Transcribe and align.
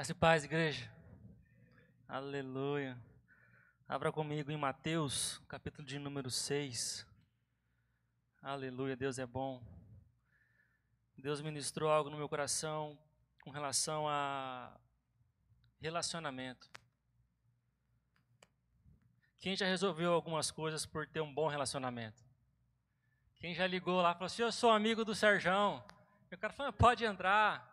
Graça 0.00 0.12
e 0.12 0.14
paz, 0.14 0.44
igreja. 0.44 0.90
Aleluia. 2.08 2.96
Abra 3.86 4.10
comigo 4.10 4.50
em 4.50 4.56
Mateus, 4.56 5.42
capítulo 5.46 5.86
de 5.86 5.98
número 5.98 6.30
6. 6.30 7.06
Aleluia, 8.40 8.96
Deus 8.96 9.18
é 9.18 9.26
bom. 9.26 9.62
Deus 11.18 11.42
ministrou 11.42 11.90
algo 11.90 12.08
no 12.08 12.16
meu 12.16 12.30
coração 12.30 12.98
com 13.44 13.50
relação 13.50 14.08
a 14.08 14.74
relacionamento. 15.82 16.66
Quem 19.36 19.54
já 19.54 19.66
resolveu 19.66 20.14
algumas 20.14 20.50
coisas 20.50 20.86
por 20.86 21.06
ter 21.06 21.20
um 21.20 21.34
bom 21.34 21.46
relacionamento? 21.46 22.24
Quem 23.36 23.54
já 23.54 23.66
ligou 23.66 24.00
lá 24.00 24.12
e 24.12 24.14
falou 24.14 24.26
assim: 24.28 24.40
Eu 24.40 24.50
sou 24.50 24.70
amigo 24.70 25.04
do 25.04 25.14
Serjão. 25.14 25.84
E 26.32 26.34
o 26.34 26.38
cara 26.38 26.54
falou: 26.54 26.72
Pode 26.72 27.04
entrar. 27.04 27.69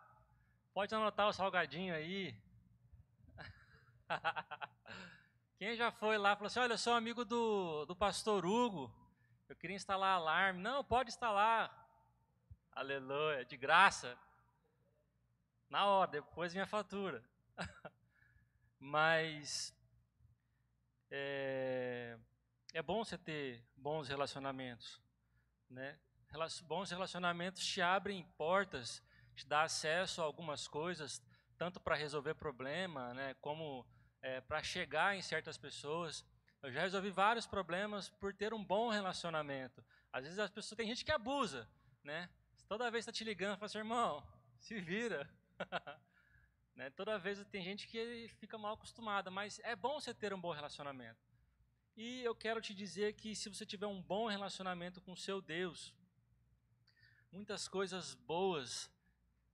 Pode 0.72 0.94
anotar 0.94 1.28
o 1.28 1.32
salgadinho 1.32 1.94
aí. 1.94 2.34
Quem 5.58 5.74
já 5.74 5.90
foi 5.90 6.16
lá 6.16 6.36
falou 6.36 6.46
assim: 6.46 6.60
Olha, 6.60 6.74
eu 6.74 6.78
sou 6.78 6.94
amigo 6.94 7.24
do, 7.24 7.84
do 7.86 7.96
pastor 7.96 8.46
Hugo. 8.46 8.94
Eu 9.48 9.56
queria 9.56 9.76
instalar 9.76 10.14
alarme. 10.14 10.60
Não, 10.60 10.84
pode 10.84 11.10
instalar. 11.10 11.86
Aleluia, 12.72 13.44
de 13.44 13.56
graça. 13.56 14.16
Na 15.68 15.86
hora, 15.86 16.10
depois 16.10 16.52
minha 16.52 16.66
fatura. 16.66 17.24
Mas 18.78 19.74
é, 21.10 22.16
é 22.72 22.82
bom 22.82 23.04
você 23.04 23.18
ter 23.18 23.64
bons 23.76 24.08
relacionamentos. 24.08 25.00
Né? 25.68 25.98
Bons 26.64 26.90
relacionamentos 26.90 27.64
te 27.66 27.80
abrem 27.80 28.24
portas 28.36 29.02
te 29.38 29.46
dá 29.46 29.62
acesso 29.62 30.20
a 30.20 30.24
algumas 30.24 30.66
coisas, 30.66 31.22
tanto 31.56 31.80
para 31.80 31.94
resolver 31.94 32.34
problema, 32.34 33.14
né, 33.14 33.34
como 33.40 33.86
é, 34.20 34.40
para 34.40 34.62
chegar 34.62 35.16
em 35.16 35.22
certas 35.22 35.56
pessoas. 35.56 36.24
Eu 36.60 36.72
já 36.72 36.80
resolvi 36.80 37.10
vários 37.10 37.46
problemas 37.46 38.08
por 38.08 38.34
ter 38.34 38.52
um 38.52 38.64
bom 38.64 38.88
relacionamento. 38.88 39.84
Às 40.12 40.24
vezes 40.24 40.38
as 40.40 40.50
pessoas 40.50 40.76
tem 40.76 40.88
gente 40.88 41.04
que 41.04 41.12
abusa, 41.12 41.70
né? 42.02 42.28
Toda 42.66 42.90
vez 42.90 43.02
está 43.02 43.12
te 43.12 43.22
ligando, 43.22 43.56
fala 43.56 43.66
assim, 43.66 43.78
irmão, 43.78 44.26
se 44.58 44.80
vira. 44.80 45.30
né? 46.74 46.90
Toda 46.90 47.16
vez 47.16 47.42
tem 47.46 47.62
gente 47.62 47.86
que 47.86 48.28
fica 48.40 48.58
mal 48.58 48.74
acostumada, 48.74 49.30
mas 49.30 49.60
é 49.60 49.76
bom 49.76 50.00
você 50.00 50.12
ter 50.12 50.34
um 50.34 50.40
bom 50.40 50.50
relacionamento. 50.50 51.20
E 51.96 52.22
eu 52.22 52.34
quero 52.34 52.60
te 52.60 52.74
dizer 52.74 53.14
que 53.14 53.36
se 53.36 53.48
você 53.48 53.64
tiver 53.64 53.86
um 53.86 54.02
bom 54.02 54.26
relacionamento 54.26 55.00
com 55.00 55.12
o 55.12 55.16
seu 55.16 55.40
Deus, 55.40 55.94
muitas 57.30 57.68
coisas 57.68 58.14
boas 58.14 58.90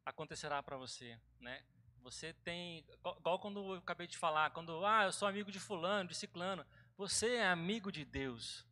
acontecerá 0.04 0.62
para 0.62 0.76
você, 0.76 1.18
né? 1.40 1.62
Você 2.02 2.34
tem, 2.44 2.84
igual 3.18 3.38
quando 3.38 3.72
eu 3.72 3.78
acabei 3.78 4.06
de 4.06 4.18
falar, 4.18 4.50
quando, 4.50 4.84
ah, 4.84 5.04
eu 5.04 5.12
sou 5.12 5.26
amigo 5.26 5.50
de 5.50 5.58
fulano, 5.58 6.10
de 6.10 6.14
ciclano, 6.14 6.66
você 6.96 7.36
é 7.36 7.46
amigo 7.46 7.90
de 7.90 8.04
Deus. 8.04 8.66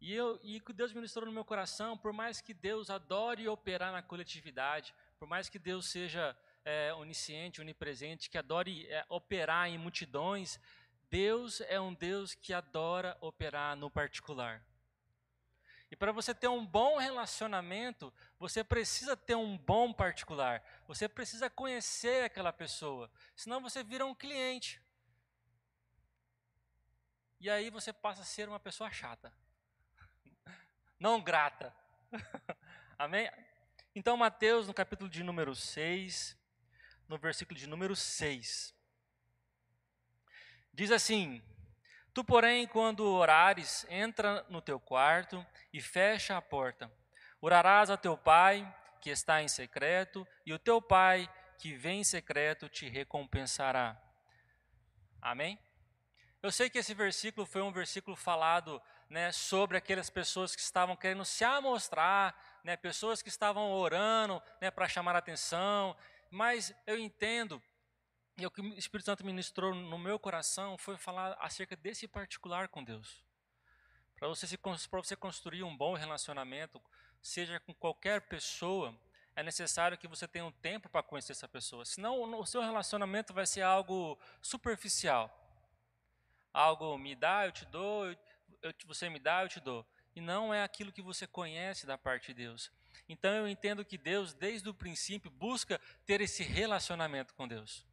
E 0.00 0.14
eu 0.14 0.40
e 0.42 0.60
que 0.60 0.72
Deus 0.72 0.92
ministrou 0.92 1.26
no 1.26 1.32
meu 1.32 1.44
coração, 1.44 1.96
por 1.96 2.12
mais 2.12 2.40
que 2.40 2.54
Deus 2.54 2.90
adore 2.90 3.48
operar 3.48 3.92
na 3.92 4.02
coletividade, 4.02 4.94
por 5.18 5.28
mais 5.28 5.48
que 5.48 5.58
Deus 5.58 5.86
seja 5.86 6.36
é, 6.64 6.92
onisciente, 6.94 7.60
onipresente, 7.60 8.30
que 8.30 8.38
adore 8.38 8.86
é, 8.86 9.04
operar 9.08 9.68
em 9.68 9.78
multidões, 9.78 10.58
Deus 11.10 11.60
é 11.62 11.80
um 11.80 11.94
Deus 11.94 12.34
que 12.34 12.52
adora 12.52 13.16
operar 13.20 13.76
no 13.76 13.90
particular. 13.90 14.62
E 15.90 15.94
para 15.94 16.10
você 16.10 16.34
ter 16.34 16.48
um 16.48 16.66
bom 16.66 16.98
relacionamento, 16.98 18.12
você 18.38 18.64
precisa 18.64 19.16
ter 19.16 19.36
um 19.36 19.56
bom 19.56 19.92
particular. 19.92 20.62
Você 20.88 21.08
precisa 21.08 21.48
conhecer 21.48 22.24
aquela 22.24 22.52
pessoa. 22.52 23.10
Senão 23.36 23.60
você 23.60 23.84
vira 23.84 24.04
um 24.04 24.14
cliente. 24.14 24.80
E 27.38 27.48
aí 27.48 27.70
você 27.70 27.92
passa 27.92 28.22
a 28.22 28.24
ser 28.24 28.48
uma 28.48 28.58
pessoa 28.58 28.90
chata. 28.90 29.32
Não 30.98 31.20
grata. 31.22 31.74
Amém? 32.98 33.30
Então, 33.94 34.16
Mateus, 34.16 34.66
no 34.66 34.74
capítulo 34.74 35.08
de 35.08 35.22
número 35.22 35.54
6, 35.54 36.36
no 37.08 37.16
versículo 37.16 37.58
de 37.58 37.66
número 37.66 37.94
6, 37.94 38.74
diz 40.72 40.90
assim: 40.90 41.42
Tu, 42.16 42.24
porém, 42.24 42.66
quando 42.66 43.04
orares, 43.04 43.86
entra 43.90 44.42
no 44.48 44.62
teu 44.62 44.80
quarto 44.80 45.44
e 45.70 45.82
fecha 45.82 46.34
a 46.34 46.40
porta. 46.40 46.90
Orarás 47.42 47.90
a 47.90 47.96
teu 47.98 48.16
pai, 48.16 48.66
que 49.02 49.10
está 49.10 49.42
em 49.42 49.48
secreto, 49.48 50.26
e 50.46 50.50
o 50.50 50.58
teu 50.58 50.80
pai, 50.80 51.30
que 51.58 51.74
vem 51.74 52.00
em 52.00 52.04
secreto, 52.04 52.70
te 52.70 52.88
recompensará. 52.88 54.00
Amém? 55.20 55.58
Eu 56.42 56.50
sei 56.50 56.70
que 56.70 56.78
esse 56.78 56.94
versículo 56.94 57.44
foi 57.44 57.60
um 57.60 57.70
versículo 57.70 58.16
falado 58.16 58.80
né, 59.10 59.30
sobre 59.30 59.76
aquelas 59.76 60.08
pessoas 60.08 60.56
que 60.56 60.62
estavam 60.62 60.96
querendo 60.96 61.22
se 61.22 61.44
amostrar, 61.44 62.34
né, 62.64 62.78
pessoas 62.78 63.20
que 63.20 63.28
estavam 63.28 63.72
orando 63.72 64.42
né, 64.58 64.70
para 64.70 64.88
chamar 64.88 65.16
atenção, 65.16 65.94
mas 66.30 66.74
eu 66.86 66.98
entendo 66.98 67.62
e 68.36 68.46
o 68.46 68.50
que 68.50 68.60
o 68.60 68.78
Espírito 68.78 69.06
Santo 69.06 69.24
ministrou 69.24 69.74
no 69.74 69.98
meu 69.98 70.18
coração 70.18 70.76
foi 70.76 70.96
falar 70.98 71.36
acerca 71.40 71.74
desse 71.74 72.06
particular 72.06 72.68
com 72.68 72.84
Deus. 72.84 73.24
Para 74.18 74.28
você, 74.28 74.46
você 74.90 75.16
construir 75.16 75.62
um 75.62 75.76
bom 75.76 75.94
relacionamento, 75.94 76.80
seja 77.22 77.58
com 77.60 77.74
qualquer 77.74 78.22
pessoa, 78.22 78.94
é 79.34 79.42
necessário 79.42 79.96
que 79.98 80.08
você 80.08 80.28
tenha 80.28 80.44
um 80.44 80.52
tempo 80.52 80.88
para 80.88 81.02
conhecer 81.02 81.32
essa 81.32 81.48
pessoa. 81.48 81.84
Senão, 81.84 82.22
o 82.38 82.46
seu 82.46 82.60
relacionamento 82.60 83.32
vai 83.32 83.46
ser 83.46 83.62
algo 83.62 84.18
superficial. 84.40 85.30
Algo 86.52 86.96
me 86.98 87.14
dá, 87.14 87.46
eu 87.46 87.52
te 87.52 87.66
dou, 87.66 88.06
eu, 88.62 88.74
você 88.86 89.08
me 89.10 89.18
dá, 89.18 89.42
eu 89.42 89.48
te 89.48 89.60
dou. 89.60 89.86
E 90.14 90.20
não 90.20 90.52
é 90.52 90.62
aquilo 90.62 90.92
que 90.92 91.02
você 91.02 91.26
conhece 91.26 91.86
da 91.86 91.98
parte 91.98 92.28
de 92.28 92.34
Deus. 92.34 92.70
Então 93.06 93.30
eu 93.30 93.46
entendo 93.46 93.84
que 93.84 93.98
Deus, 93.98 94.32
desde 94.32 94.68
o 94.68 94.74
princípio, 94.74 95.30
busca 95.30 95.78
ter 96.06 96.22
esse 96.22 96.42
relacionamento 96.42 97.34
com 97.34 97.46
Deus. 97.46 97.86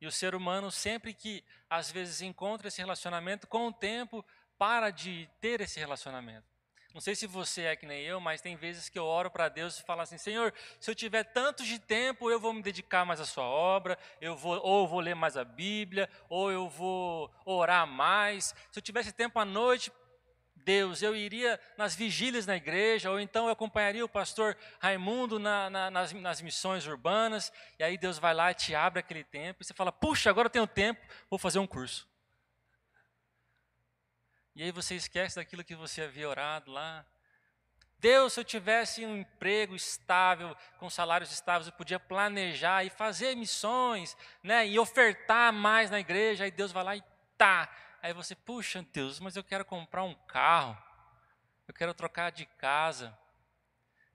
E 0.00 0.06
o 0.06 0.12
ser 0.12 0.34
humano, 0.34 0.70
sempre 0.70 1.12
que 1.12 1.44
às 1.68 1.90
vezes 1.90 2.20
encontra 2.22 2.68
esse 2.68 2.80
relacionamento, 2.80 3.46
com 3.46 3.68
o 3.68 3.72
tempo 3.72 4.24
para 4.56 4.90
de 4.90 5.28
ter 5.40 5.60
esse 5.60 5.78
relacionamento. 5.78 6.46
Não 6.94 7.02
sei 7.02 7.14
se 7.14 7.26
você 7.26 7.62
é 7.62 7.76
que 7.76 7.86
nem 7.86 8.02
eu, 8.02 8.18
mas 8.18 8.40
tem 8.40 8.56
vezes 8.56 8.88
que 8.88 8.98
eu 8.98 9.04
oro 9.04 9.30
para 9.30 9.48
Deus 9.48 9.78
e 9.78 9.82
falo 9.82 10.00
assim: 10.00 10.16
Senhor, 10.16 10.52
se 10.80 10.90
eu 10.90 10.94
tiver 10.94 11.22
tanto 11.22 11.62
de 11.62 11.78
tempo, 11.78 12.30
eu 12.30 12.40
vou 12.40 12.52
me 12.52 12.62
dedicar 12.62 13.04
mais 13.04 13.20
à 13.20 13.26
Sua 13.26 13.44
obra, 13.44 13.98
eu 14.20 14.34
vou, 14.34 14.58
ou 14.62 14.82
eu 14.82 14.88
vou 14.88 15.00
ler 15.00 15.14
mais 15.14 15.36
a 15.36 15.44
Bíblia, 15.44 16.08
ou 16.28 16.50
eu 16.50 16.68
vou 16.68 17.30
orar 17.44 17.86
mais. 17.86 18.54
Se 18.70 18.78
eu 18.78 18.82
tivesse 18.82 19.12
tempo 19.12 19.38
à 19.38 19.44
noite, 19.44 19.92
Deus, 20.68 21.00
eu 21.00 21.16
iria 21.16 21.58
nas 21.78 21.94
vigílias 21.94 22.44
na 22.44 22.54
igreja, 22.54 23.10
ou 23.10 23.18
então 23.18 23.46
eu 23.46 23.52
acompanharia 23.52 24.04
o 24.04 24.08
pastor 24.08 24.54
Raimundo 24.78 25.38
na, 25.38 25.70
na, 25.70 25.90
nas, 25.90 26.12
nas, 26.12 26.42
missões 26.42 26.86
urbanas, 26.86 27.50
e 27.78 27.82
aí 27.82 27.96
Deus 27.96 28.18
vai 28.18 28.34
lá 28.34 28.50
e 28.50 28.54
te 28.54 28.74
abre 28.74 29.00
aquele 29.00 29.24
tempo, 29.24 29.62
e 29.62 29.64
você 29.64 29.72
fala, 29.72 29.90
puxa, 29.90 30.28
agora 30.28 30.44
eu 30.44 30.50
tenho 30.50 30.66
tempo, 30.66 31.00
vou 31.30 31.38
fazer 31.38 31.58
um 31.58 31.66
curso. 31.66 32.06
E 34.54 34.62
aí 34.62 34.70
você 34.70 34.94
esquece 34.94 35.36
daquilo 35.36 35.64
que 35.64 35.74
você 35.74 36.02
havia 36.02 36.28
orado 36.28 36.70
lá. 36.70 37.02
Deus, 37.98 38.34
se 38.34 38.40
eu 38.40 38.44
tivesse 38.44 39.06
um 39.06 39.16
emprego 39.16 39.74
estável, 39.74 40.54
com 40.78 40.90
salários 40.90 41.32
estáveis, 41.32 41.68
eu 41.68 41.72
podia 41.72 41.98
planejar 41.98 42.84
e 42.84 42.90
fazer 42.90 43.34
missões, 43.34 44.14
né, 44.42 44.68
e 44.68 44.78
ofertar 44.78 45.50
mais 45.50 45.90
na 45.90 45.98
igreja, 45.98 46.44
aí 46.44 46.50
Deus 46.50 46.72
vai 46.72 46.84
lá 46.84 46.94
e 46.94 47.02
tá, 47.38 47.74
Aí 48.00 48.12
você, 48.12 48.34
puxa, 48.34 48.84
Deus, 48.92 49.18
mas 49.18 49.36
eu 49.36 49.42
quero 49.42 49.64
comprar 49.64 50.04
um 50.04 50.14
carro, 50.14 50.76
eu 51.66 51.74
quero 51.74 51.92
trocar 51.92 52.30
de 52.30 52.46
casa, 52.46 53.16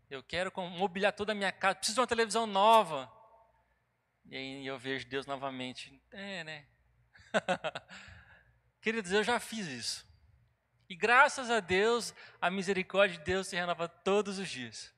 eu 0.10 0.24
quero 0.24 0.52
mobiliar 0.70 1.12
toda 1.14 1.32
a 1.32 1.36
minha 1.36 1.52
casa, 1.52 1.76
preciso 1.76 1.96
de 1.96 2.02
uma 2.02 2.08
televisão 2.08 2.46
nova. 2.46 3.12
E 4.26 4.38
aí 4.38 4.66
eu 4.66 4.78
vejo 4.78 5.08
Deus 5.08 5.26
novamente. 5.26 6.02
É, 6.12 6.44
né? 6.44 6.66
Queridos, 8.82 9.12
eu 9.12 9.24
já 9.24 9.40
fiz 9.40 9.68
isso. 9.68 10.08
E 10.90 10.96
graças 10.96 11.50
a 11.50 11.60
Deus, 11.60 12.14
a 12.40 12.50
misericórdia 12.50 13.18
de 13.18 13.24
Deus 13.24 13.48
se 13.48 13.56
renova 13.56 13.88
todos 13.88 14.40
os 14.40 14.50
dias. 14.50 14.94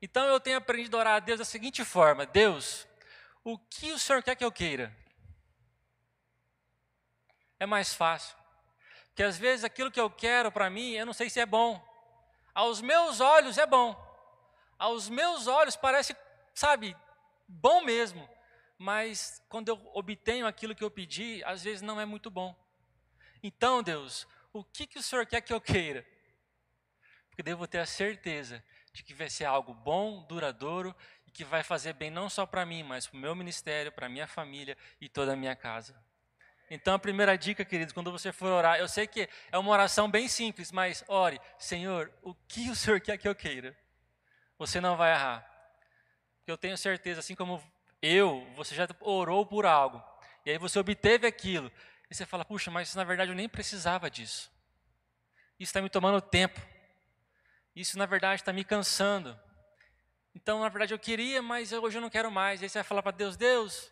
Então 0.00 0.26
eu 0.26 0.40
tenho 0.40 0.56
aprendido 0.56 0.96
a 0.96 1.00
orar 1.00 1.16
a 1.16 1.20
Deus 1.20 1.38
da 1.38 1.44
seguinte 1.44 1.84
forma: 1.84 2.26
Deus, 2.26 2.86
o 3.44 3.58
que 3.58 3.92
o 3.92 3.98
Senhor 3.98 4.22
quer 4.22 4.36
que 4.36 4.44
eu 4.44 4.52
queira? 4.52 4.94
É 7.58 7.66
mais 7.66 7.94
fácil. 7.94 8.36
Porque 9.08 9.22
às 9.22 9.36
vezes 9.36 9.64
aquilo 9.64 9.90
que 9.90 10.00
eu 10.00 10.10
quero 10.10 10.50
para 10.50 10.70
mim, 10.70 10.92
eu 10.92 11.06
não 11.06 11.12
sei 11.12 11.28
se 11.28 11.40
é 11.40 11.46
bom. 11.46 11.82
Aos 12.54 12.80
meus 12.80 13.20
olhos 13.20 13.58
é 13.58 13.66
bom. 13.66 13.96
Aos 14.78 15.08
meus 15.08 15.46
olhos 15.46 15.76
parece, 15.76 16.16
sabe, 16.54 16.96
bom 17.46 17.82
mesmo. 17.82 18.28
Mas 18.76 19.42
quando 19.48 19.68
eu 19.68 19.90
obtenho 19.94 20.46
aquilo 20.46 20.74
que 20.74 20.84
eu 20.84 20.90
pedi, 20.90 21.42
às 21.44 21.62
vezes 21.64 21.82
não 21.82 22.00
é 22.00 22.04
muito 22.04 22.30
bom. 22.30 22.54
Então, 23.42 23.82
Deus, 23.82 24.26
o 24.52 24.62
que, 24.62 24.86
que 24.86 24.98
o 24.98 25.02
Senhor 25.02 25.26
quer 25.26 25.40
que 25.40 25.52
eu 25.52 25.60
queira? 25.60 26.06
Porque 27.28 27.42
devo 27.42 27.66
ter 27.66 27.78
a 27.78 27.86
certeza 27.86 28.62
de 28.92 29.02
que 29.02 29.14
vai 29.14 29.30
ser 29.30 29.44
algo 29.44 29.74
bom, 29.74 30.24
duradouro 30.26 30.94
que 31.38 31.44
vai 31.44 31.62
fazer 31.62 31.92
bem 31.92 32.10
não 32.10 32.28
só 32.28 32.44
para 32.44 32.66
mim, 32.66 32.82
mas 32.82 33.06
para 33.06 33.16
o 33.16 33.20
meu 33.20 33.32
ministério, 33.32 33.92
para 33.92 34.06
a 34.06 34.08
minha 34.08 34.26
família 34.26 34.76
e 35.00 35.08
toda 35.08 35.34
a 35.34 35.36
minha 35.36 35.54
casa. 35.54 35.94
Então, 36.70 36.94
a 36.94 36.98
primeira 36.98 37.36
dica, 37.36 37.64
queridos, 37.64 37.92
quando 37.92 38.12
você 38.12 38.30
for 38.30 38.48
orar, 38.48 38.78
eu 38.78 38.88
sei 38.88 39.06
que 39.06 39.28
é 39.50 39.58
uma 39.58 39.70
oração 39.70 40.10
bem 40.10 40.28
simples, 40.28 40.70
mas 40.70 41.02
ore, 41.08 41.40
Senhor, 41.58 42.12
o 42.22 42.34
que 42.34 42.68
o 42.70 42.76
Senhor 42.76 43.00
quer 43.00 43.16
que 43.16 43.26
eu 43.26 43.34
queira? 43.34 43.76
Você 44.58 44.80
não 44.80 44.96
vai 44.96 45.12
errar. 45.12 45.40
Porque 46.38 46.52
eu 46.52 46.58
tenho 46.58 46.76
certeza, 46.76 47.20
assim 47.20 47.34
como 47.34 47.62
eu, 48.02 48.46
você 48.54 48.74
já 48.74 48.86
orou 49.00 49.46
por 49.46 49.64
algo, 49.64 50.02
e 50.44 50.50
aí 50.50 50.58
você 50.58 50.78
obteve 50.78 51.26
aquilo, 51.26 51.72
e 52.10 52.14
você 52.14 52.26
fala, 52.26 52.44
puxa, 52.44 52.70
mas 52.70 52.94
na 52.94 53.04
verdade 53.04 53.30
eu 53.30 53.36
nem 53.36 53.48
precisava 53.48 54.10
disso. 54.10 54.50
Isso 55.58 55.70
está 55.70 55.82
me 55.82 55.90
tomando 55.90 56.20
tempo. 56.20 56.60
Isso, 57.74 57.98
na 57.98 58.06
verdade, 58.06 58.40
está 58.40 58.52
me 58.52 58.64
cansando. 58.64 59.38
Então, 60.34 60.60
na 60.60 60.68
verdade, 60.68 60.94
eu 60.94 60.98
queria, 60.98 61.42
mas 61.42 61.72
hoje 61.72 61.98
eu 61.98 62.02
não 62.02 62.10
quero 62.10 62.30
mais. 62.30 62.60
E 62.60 62.64
aí 62.64 62.68
você 62.68 62.78
vai 62.78 62.84
falar 62.84 63.02
para 63.02 63.16
Deus: 63.16 63.36
Deus, 63.36 63.90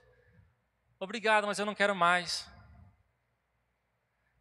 obrigado, 0.98 1.46
mas 1.46 1.58
eu 1.58 1.66
não 1.66 1.74
quero 1.74 1.94
mais. 1.94 2.48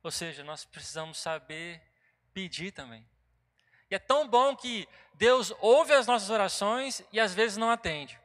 Ou 0.06 0.12
seja, 0.12 0.44
nós 0.44 0.64
precisamos 0.64 1.18
saber 1.18 1.82
pedir 2.32 2.72
também. 2.72 3.04
E 3.90 3.96
é 3.96 3.98
tão 3.98 4.28
bom 4.28 4.56
que 4.56 4.88
Deus 5.16 5.52
ouve 5.60 5.94
as 5.94 6.06
nossas 6.06 6.30
orações 6.30 7.02
e 7.12 7.20
às 7.20 7.34
vezes 7.34 7.58
não 7.58 7.72
atende, 7.72 8.20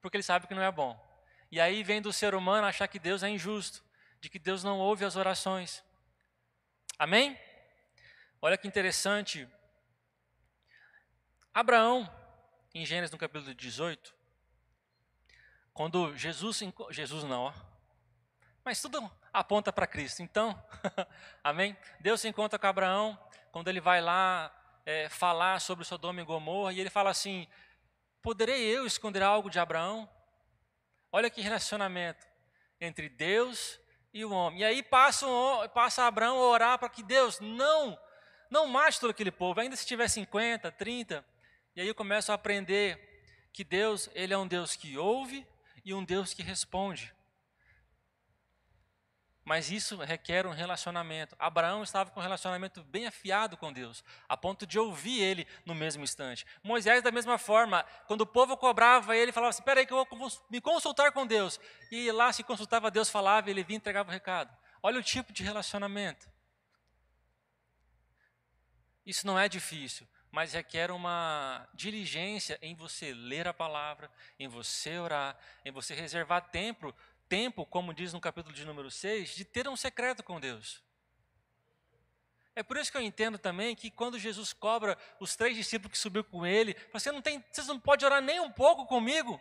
porque 0.00 0.16
Ele 0.16 0.24
sabe 0.24 0.48
que 0.48 0.54
não 0.54 0.64
é 0.64 0.72
bom. 0.72 1.00
E 1.48 1.60
aí 1.60 1.84
vem 1.84 2.02
do 2.02 2.12
ser 2.12 2.34
humano 2.34 2.66
achar 2.66 2.88
que 2.88 2.98
Deus 2.98 3.22
é 3.22 3.28
injusto, 3.28 3.84
de 4.20 4.28
que 4.28 4.36
Deus 4.36 4.64
não 4.64 4.80
ouve 4.80 5.04
as 5.04 5.14
orações. 5.14 5.84
Amém? 6.98 7.38
Olha 8.40 8.58
que 8.58 8.66
interessante. 8.66 9.48
Abraão, 11.54 12.12
em 12.74 12.84
Gênesis 12.84 13.12
no 13.12 13.18
capítulo 13.18 13.54
18, 13.54 14.12
quando 15.72 16.16
Jesus, 16.16 16.60
Jesus 16.90 17.22
não, 17.22 17.42
ó, 17.42 17.54
mas 18.64 18.82
tudo 18.82 19.08
aponta 19.32 19.72
para 19.72 19.86
Cristo. 19.86 20.22
Então, 20.22 20.60
amém? 21.42 21.76
Deus 22.00 22.20
se 22.20 22.28
encontra 22.28 22.58
com 22.58 22.66
Abraão 22.66 23.18
quando 23.50 23.68
ele 23.68 23.80
vai 23.80 24.00
lá 24.00 24.52
é, 24.84 25.08
falar 25.08 25.60
sobre 25.60 25.84
Sodoma 25.84 26.20
e 26.20 26.24
Gomorra 26.24 26.72
e 26.72 26.80
ele 26.80 26.90
fala 26.90 27.10
assim: 27.10 27.48
Poderei 28.20 28.62
eu 28.62 28.86
esconder 28.86 29.22
algo 29.22 29.50
de 29.50 29.58
Abraão? 29.58 30.08
Olha 31.10 31.30
que 31.30 31.40
relacionamento 31.40 32.26
entre 32.80 33.08
Deus 33.08 33.78
e 34.12 34.24
o 34.24 34.32
homem. 34.32 34.60
E 34.60 34.64
aí 34.64 34.82
passa, 34.82 35.26
um, 35.26 35.68
passa 35.68 36.04
Abraão 36.04 36.36
a 36.36 36.48
orar 36.48 36.78
para 36.78 36.88
que 36.88 37.02
Deus 37.02 37.40
não, 37.40 37.98
não 38.50 38.66
mate 38.66 39.00
todo 39.00 39.10
aquele 39.10 39.30
povo, 39.30 39.60
ainda 39.60 39.76
se 39.76 39.86
tiver 39.86 40.08
50, 40.08 40.70
30. 40.72 41.24
E 41.74 41.80
aí 41.80 41.88
eu 41.88 41.94
começo 41.94 42.32
a 42.32 42.34
aprender 42.34 42.98
que 43.52 43.64
Deus, 43.64 44.08
ele 44.14 44.32
é 44.32 44.38
um 44.38 44.46
Deus 44.46 44.74
que 44.74 44.96
ouve 44.96 45.46
e 45.84 45.92
um 45.92 46.04
Deus 46.04 46.32
que 46.32 46.42
responde. 46.42 47.14
Mas 49.44 49.70
isso 49.70 49.96
requer 49.96 50.46
um 50.46 50.52
relacionamento. 50.52 51.34
Abraão 51.38 51.82
estava 51.82 52.10
com 52.10 52.20
um 52.20 52.22
relacionamento 52.22 52.82
bem 52.84 53.06
afiado 53.06 53.56
com 53.56 53.72
Deus, 53.72 54.04
a 54.28 54.36
ponto 54.36 54.64
de 54.64 54.78
ouvir 54.78 55.20
ele 55.20 55.46
no 55.66 55.74
mesmo 55.74 56.04
instante. 56.04 56.46
Moisés, 56.62 57.02
da 57.02 57.10
mesma 57.10 57.36
forma, 57.38 57.84
quando 58.06 58.20
o 58.20 58.26
povo 58.26 58.56
cobrava 58.56 59.16
ele, 59.16 59.32
falava 59.32 59.50
assim: 59.50 59.60
Espera 59.60 59.80
aí, 59.80 59.86
que 59.86 59.92
eu 59.92 60.06
vou 60.06 60.32
me 60.48 60.60
consultar 60.60 61.10
com 61.10 61.26
Deus. 61.26 61.58
E 61.90 62.10
lá 62.12 62.32
se 62.32 62.44
consultava, 62.44 62.90
Deus 62.90 63.10
falava, 63.10 63.50
ele 63.50 63.64
vinha 63.64 63.76
e 63.76 63.78
entregava 63.78 64.08
o 64.08 64.12
recado. 64.12 64.56
Olha 64.80 65.00
o 65.00 65.02
tipo 65.02 65.32
de 65.32 65.42
relacionamento. 65.42 66.30
Isso 69.04 69.26
não 69.26 69.36
é 69.36 69.48
difícil, 69.48 70.06
mas 70.30 70.52
requer 70.52 70.92
uma 70.92 71.68
diligência 71.74 72.56
em 72.62 72.74
você 72.74 73.12
ler 73.12 73.48
a 73.48 73.52
palavra, 73.52 74.10
em 74.38 74.46
você 74.46 74.96
orar, 74.98 75.36
em 75.64 75.72
você 75.72 75.94
reservar 75.94 76.50
tempo 76.50 76.94
tempo, 77.32 77.64
como 77.64 77.94
diz 77.94 78.12
no 78.12 78.20
capítulo 78.20 78.54
de 78.54 78.62
número 78.62 78.90
6, 78.90 79.34
de 79.34 79.42
ter 79.42 79.66
um 79.66 79.74
secreto 79.74 80.22
com 80.22 80.38
Deus. 80.38 80.82
É 82.54 82.62
por 82.62 82.76
isso 82.76 82.92
que 82.92 82.98
eu 82.98 83.00
entendo 83.00 83.38
também 83.38 83.74
que 83.74 83.90
quando 83.90 84.18
Jesus 84.18 84.52
cobra 84.52 84.98
os 85.18 85.34
três 85.34 85.56
discípulos 85.56 85.92
que 85.92 85.98
subiu 85.98 86.22
com 86.22 86.44
ele, 86.44 86.76
você 86.92 87.10
não 87.10 87.22
tem, 87.22 87.42
vocês 87.50 87.66
não 87.66 87.80
podem 87.80 88.04
orar 88.04 88.20
nem 88.20 88.38
um 88.38 88.52
pouco 88.52 88.84
comigo. 88.84 89.40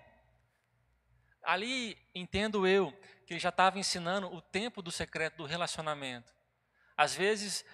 Ali 1.44 1.98
entendo 2.16 2.66
eu 2.66 2.98
que 3.28 3.34
ele 3.34 3.42
já 3.42 3.50
estava 3.50 3.78
ensinando 3.78 4.34
o 4.34 4.42
tempo 4.42 4.82
do 4.82 4.90
secreto 4.90 5.36
do 5.36 5.46
relacionamento. 5.46 6.34
Às 6.96 7.14
vezes 7.14 7.66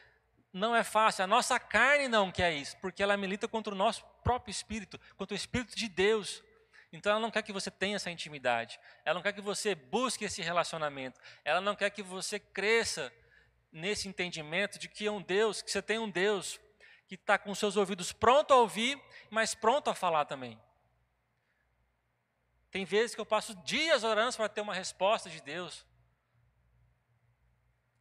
não 0.51 0.75
é 0.75 0.83
fácil, 0.83 1.25
a 1.25 1.27
nossa 1.27 1.59
carne 1.59 2.07
não 2.07 2.31
quer 2.31 2.55
isso, 2.55 2.75
porque 2.77 3.03
ela 3.03 3.15
milita 3.15 3.47
contra 3.47 3.71
o 3.71 3.77
nosso 3.77 4.03
próprio 4.23 4.49
espírito, 4.49 4.99
contra 5.15 5.35
o 5.35 5.37
espírito 5.37 5.75
de 5.75 5.87
Deus. 5.87 6.41
Então 6.97 7.11
ela 7.11 7.21
não 7.21 7.29
quer 7.29 7.43
que 7.43 7.53
você 7.53 7.69
tenha 7.69 7.95
essa 7.95 8.09
intimidade, 8.09 8.79
ela 9.05 9.13
não 9.13 9.21
quer 9.21 9.31
que 9.31 9.39
você 9.39 9.75
busque 9.75 10.25
esse 10.25 10.41
relacionamento, 10.41 11.19
ela 11.45 11.61
não 11.61 11.75
quer 11.75 11.91
que 11.91 12.01
você 12.01 12.39
cresça 12.39 13.13
nesse 13.71 14.07
entendimento 14.07 14.79
de 14.79 14.89
que 14.89 15.05
é 15.05 15.11
um 15.11 15.21
Deus, 15.21 15.61
que 15.61 15.69
você 15.69 15.81
tem 15.81 15.99
um 15.99 16.09
Deus 16.09 16.59
que 17.07 17.13
está 17.13 17.37
com 17.37 17.53
seus 17.53 17.77
ouvidos 17.77 18.11
pronto 18.11 18.51
a 18.51 18.57
ouvir, 18.57 18.99
mas 19.29 19.53
pronto 19.53 19.91
a 19.91 19.93
falar 19.93 20.25
também. 20.25 20.59
Tem 22.71 22.83
vezes 22.83 23.13
que 23.13 23.21
eu 23.21 23.25
passo 23.25 23.53
dias 23.57 24.03
orando 24.03 24.35
para 24.35 24.49
ter 24.49 24.61
uma 24.61 24.73
resposta 24.73 25.29
de 25.29 25.39
Deus. 25.39 25.85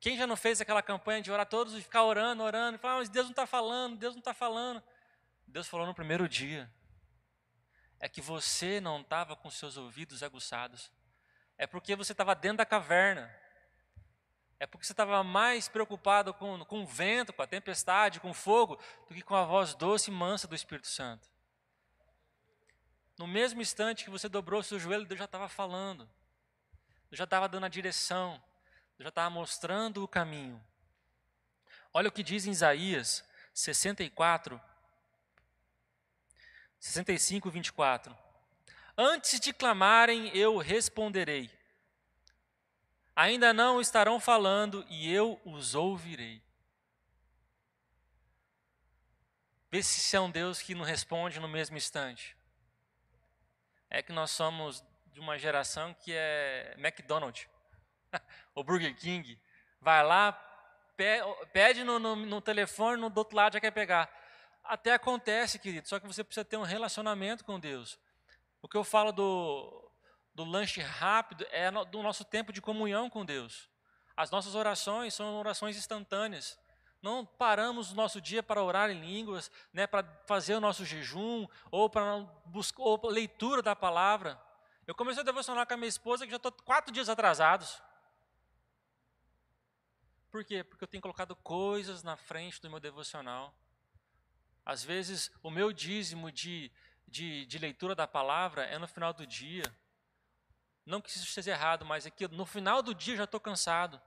Quem 0.00 0.16
já 0.16 0.26
não 0.26 0.36
fez 0.36 0.58
aquela 0.58 0.82
campanha 0.82 1.20
de 1.20 1.30
orar 1.30 1.46
todos 1.46 1.74
e 1.74 1.82
ficar 1.82 2.02
orando, 2.02 2.42
orando, 2.42 2.76
e 2.76 2.80
falar, 2.80 2.94
ah, 2.94 2.98
mas 2.98 3.10
Deus 3.10 3.26
não 3.26 3.32
está 3.32 3.46
falando, 3.46 3.98
Deus 3.98 4.14
não 4.14 4.20
está 4.20 4.32
falando. 4.32 4.82
Deus 5.46 5.68
falou 5.68 5.86
no 5.86 5.94
primeiro 5.94 6.26
dia 6.26 6.70
é 8.00 8.08
que 8.08 8.20
você 8.20 8.80
não 8.80 9.00
estava 9.00 9.34
com 9.34 9.50
seus 9.50 9.76
ouvidos 9.76 10.22
aguçados. 10.22 10.90
É 11.56 11.66
porque 11.66 11.96
você 11.96 12.12
estava 12.12 12.34
dentro 12.34 12.58
da 12.58 12.66
caverna. 12.66 13.34
É 14.58 14.66
porque 14.66 14.86
você 14.86 14.92
estava 14.92 15.22
mais 15.22 15.68
preocupado 15.68 16.32
com, 16.32 16.64
com 16.64 16.82
o 16.82 16.86
vento, 16.86 17.32
com 17.32 17.42
a 17.42 17.46
tempestade, 17.46 18.20
com 18.20 18.30
o 18.30 18.34
fogo, 18.34 18.78
do 19.08 19.14
que 19.14 19.22
com 19.22 19.34
a 19.34 19.44
voz 19.44 19.74
doce 19.74 20.10
e 20.10 20.14
mansa 20.14 20.46
do 20.46 20.54
Espírito 20.54 20.88
Santo. 20.88 21.28
No 23.18 23.26
mesmo 23.26 23.62
instante 23.62 24.04
que 24.04 24.10
você 24.10 24.28
dobrou 24.28 24.62
seu 24.62 24.78
joelho, 24.78 25.06
Deus 25.06 25.18
já 25.18 25.24
estava 25.24 25.48
falando. 25.48 26.08
Deus 27.08 27.18
já 27.18 27.24
estava 27.24 27.48
dando 27.48 27.64
a 27.64 27.68
direção. 27.68 28.32
Deus 28.98 29.04
já 29.04 29.08
estava 29.08 29.30
mostrando 29.30 30.02
o 30.02 30.08
caminho. 30.08 30.62
Olha 31.92 32.08
o 32.08 32.12
que 32.12 32.22
diz 32.22 32.46
em 32.46 32.50
Isaías 32.50 33.24
64, 33.54 34.60
65, 36.78 37.50
24. 37.50 38.16
Antes 38.96 39.40
de 39.40 39.52
clamarem, 39.52 40.28
eu 40.36 40.56
responderei. 40.56 41.50
Ainda 43.14 43.52
não 43.52 43.80
estarão 43.80 44.20
falando 44.20 44.84
e 44.88 45.12
eu 45.12 45.40
os 45.44 45.74
ouvirei. 45.74 46.42
Vê 49.70 49.82
se 49.82 50.16
é 50.16 50.20
um 50.20 50.30
Deus 50.30 50.62
que 50.62 50.74
não 50.74 50.84
responde 50.84 51.40
no 51.40 51.48
mesmo 51.48 51.76
instante. 51.76 52.36
É 53.90 54.02
que 54.02 54.12
nós 54.12 54.30
somos 54.30 54.84
de 55.06 55.20
uma 55.20 55.38
geração 55.38 55.94
que 55.94 56.12
é 56.12 56.74
McDonald's, 56.78 57.48
ou 58.54 58.62
Burger 58.62 58.94
King. 58.96 59.38
Vai 59.80 60.04
lá, 60.04 60.32
pede 61.52 61.84
no, 61.84 61.98
no, 61.98 62.16
no 62.16 62.40
telefone, 62.40 63.00
no 63.00 63.10
do 63.10 63.18
outro 63.18 63.36
lado 63.36 63.54
já 63.54 63.60
quer 63.60 63.70
pegar 63.70 64.10
até 64.68 64.94
acontece, 64.94 65.58
querido, 65.58 65.88
só 65.88 65.98
que 65.98 66.06
você 66.06 66.22
precisa 66.22 66.44
ter 66.44 66.56
um 66.56 66.62
relacionamento 66.62 67.44
com 67.44 67.58
Deus. 67.58 67.98
O 68.62 68.68
que 68.68 68.76
eu 68.76 68.84
falo 68.84 69.12
do, 69.12 69.90
do 70.34 70.44
lanche 70.44 70.80
rápido 70.80 71.46
é 71.50 71.70
no, 71.70 71.84
do 71.84 72.02
nosso 72.02 72.24
tempo 72.24 72.52
de 72.52 72.60
comunhão 72.60 73.08
com 73.08 73.24
Deus. 73.24 73.68
As 74.16 74.30
nossas 74.30 74.54
orações 74.54 75.14
são 75.14 75.36
orações 75.38 75.76
instantâneas. 75.76 76.58
Não 77.02 77.24
paramos 77.24 77.92
o 77.92 77.94
nosso 77.94 78.20
dia 78.20 78.42
para 78.42 78.62
orar 78.62 78.90
em 78.90 79.00
línguas, 79.00 79.50
né, 79.72 79.86
para 79.86 80.04
fazer 80.26 80.54
o 80.54 80.60
nosso 80.60 80.84
jejum, 80.84 81.46
ou 81.70 81.88
para 81.88 82.18
buscar 82.46 82.82
ou 82.82 83.08
leitura 83.08 83.62
da 83.62 83.76
palavra. 83.76 84.40
Eu 84.86 84.94
comecei 84.94 85.20
a 85.20 85.24
devocionar 85.24 85.66
com 85.66 85.74
a 85.74 85.76
minha 85.76 85.88
esposa 85.88 86.24
que 86.24 86.30
já 86.30 86.36
estou 86.36 86.50
quatro 86.50 86.92
dias 86.92 87.08
atrasados. 87.08 87.82
Por 90.30 90.44
quê? 90.44 90.64
Porque 90.64 90.84
eu 90.84 90.88
tenho 90.88 91.02
colocado 91.02 91.36
coisas 91.36 92.02
na 92.02 92.16
frente 92.16 92.60
do 92.60 92.70
meu 92.70 92.80
devocional. 92.80 93.54
Às 94.66 94.82
vezes, 94.82 95.30
o 95.44 95.50
meu 95.50 95.72
dízimo 95.72 96.32
de, 96.32 96.72
de, 97.06 97.46
de 97.46 97.56
leitura 97.56 97.94
da 97.94 98.04
palavra 98.04 98.64
é 98.64 98.76
no 98.76 98.88
final 98.88 99.12
do 99.12 99.24
dia. 99.24 99.62
Não 100.84 101.00
que 101.00 101.08
isso 101.08 101.22
esteja 101.22 101.52
errado, 101.52 101.84
mas 101.86 102.04
é 102.04 102.10
que 102.10 102.26
no 102.26 102.44
final 102.44 102.82
do 102.82 102.92
dia 102.92 103.14
eu 103.14 103.18
já 103.18 103.24
estou 103.24 103.38
cansado. 103.38 104.02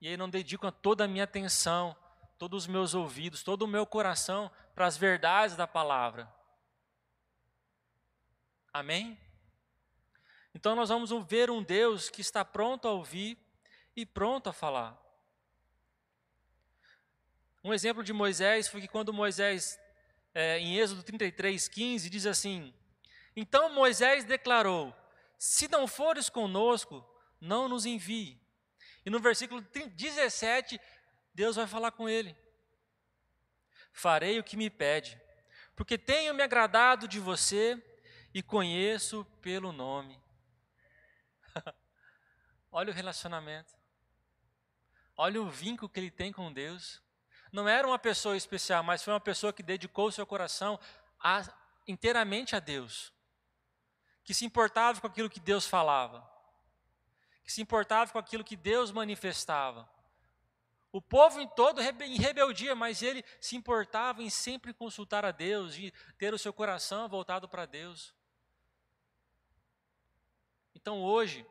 E 0.00 0.08
aí 0.08 0.16
não 0.16 0.28
dedico 0.28 0.70
toda 0.72 1.04
a 1.04 1.08
minha 1.08 1.22
atenção, 1.22 1.96
todos 2.36 2.64
os 2.64 2.66
meus 2.66 2.92
ouvidos, 2.92 3.44
todo 3.44 3.62
o 3.62 3.68
meu 3.68 3.86
coração 3.86 4.50
para 4.74 4.84
as 4.84 4.96
verdades 4.96 5.54
da 5.54 5.66
palavra. 5.66 6.28
Amém? 8.72 9.16
Então 10.52 10.74
nós 10.74 10.88
vamos 10.88 11.12
ver 11.28 11.52
um 11.52 11.62
Deus 11.62 12.10
que 12.10 12.20
está 12.20 12.44
pronto 12.44 12.88
a 12.88 12.90
ouvir 12.90 13.38
e 13.94 14.04
pronto 14.04 14.48
a 14.48 14.52
falar. 14.52 15.00
Um 17.62 17.72
exemplo 17.72 18.02
de 18.02 18.12
Moisés 18.12 18.66
foi 18.66 18.80
que 18.80 18.88
quando 18.88 19.12
Moisés 19.12 19.80
é, 20.34 20.58
em 20.58 20.76
Êxodo 20.76 21.02
33, 21.02 21.68
15, 21.68 22.10
diz 22.10 22.26
assim: 22.26 22.74
Então 23.36 23.72
Moisés 23.72 24.24
declarou: 24.24 24.94
Se 25.38 25.68
não 25.68 25.86
fores 25.86 26.28
conosco, 26.28 27.08
não 27.40 27.68
nos 27.68 27.86
envie. 27.86 28.40
E 29.06 29.10
no 29.10 29.20
versículo 29.20 29.60
17, 29.60 30.80
Deus 31.32 31.56
vai 31.56 31.66
falar 31.66 31.92
com 31.92 32.08
ele: 32.08 32.36
Farei 33.92 34.38
o 34.40 34.44
que 34.44 34.56
me 34.56 34.68
pede, 34.68 35.20
porque 35.76 35.96
tenho 35.96 36.34
me 36.34 36.42
agradado 36.42 37.06
de 37.06 37.20
você 37.20 37.80
e 38.34 38.42
conheço 38.42 39.24
pelo 39.40 39.70
nome. 39.70 40.20
Olha 42.72 42.90
o 42.90 42.94
relacionamento. 42.94 43.72
Olha 45.16 45.40
o 45.40 45.48
vínculo 45.48 45.88
que 45.88 46.00
ele 46.00 46.10
tem 46.10 46.32
com 46.32 46.52
Deus. 46.52 47.00
Não 47.54 47.68
era 47.68 47.86
uma 47.86 48.00
pessoa 48.00 48.36
especial, 48.36 48.82
mas 48.82 49.04
foi 49.04 49.12
uma 49.12 49.20
pessoa 49.20 49.52
que 49.52 49.62
dedicou 49.62 50.10
seu 50.10 50.26
coração 50.26 50.76
a, 51.20 51.40
inteiramente 51.86 52.56
a 52.56 52.58
Deus. 52.58 53.12
Que 54.24 54.34
se 54.34 54.44
importava 54.44 55.00
com 55.00 55.06
aquilo 55.06 55.30
que 55.30 55.38
Deus 55.38 55.64
falava. 55.64 56.28
Que 57.44 57.52
se 57.52 57.62
importava 57.62 58.10
com 58.10 58.18
aquilo 58.18 58.42
que 58.42 58.56
Deus 58.56 58.90
manifestava. 58.90 59.88
O 60.90 61.00
povo 61.00 61.40
em 61.40 61.46
todo 61.46 61.80
em 61.80 62.16
rebeldia, 62.16 62.74
mas 62.74 63.02
ele 63.02 63.24
se 63.40 63.54
importava 63.54 64.20
em 64.20 64.30
sempre 64.30 64.74
consultar 64.74 65.24
a 65.24 65.30
Deus, 65.30 65.76
de 65.76 65.92
ter 66.18 66.34
o 66.34 66.38
seu 66.38 66.52
coração 66.52 67.08
voltado 67.08 67.48
para 67.48 67.66
Deus. 67.66 68.12
Então 70.74 71.00
hoje, 71.00 71.46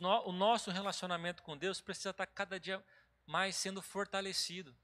no, 0.00 0.28
o 0.28 0.32
nosso 0.32 0.72
relacionamento 0.72 1.44
com 1.44 1.56
Deus 1.56 1.80
precisa 1.80 2.10
estar 2.10 2.26
cada 2.26 2.58
dia 2.58 2.84
mais 3.24 3.54
sendo 3.54 3.80
fortalecido. 3.80 4.76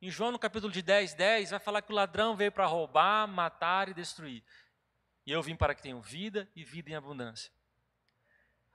Em 0.00 0.10
João, 0.10 0.30
no 0.30 0.38
capítulo 0.38 0.72
de 0.72 0.82
10, 0.82 1.14
10, 1.14 1.50
vai 1.50 1.58
falar 1.58 1.80
que 1.80 1.90
o 1.90 1.94
ladrão 1.94 2.36
veio 2.36 2.52
para 2.52 2.66
roubar, 2.66 3.26
matar 3.26 3.88
e 3.88 3.94
destruir. 3.94 4.44
E 5.24 5.32
eu 5.32 5.42
vim 5.42 5.56
para 5.56 5.74
que 5.74 5.82
tenham 5.82 6.00
vida 6.00 6.48
e 6.54 6.62
vida 6.62 6.90
em 6.90 6.94
abundância. 6.94 7.50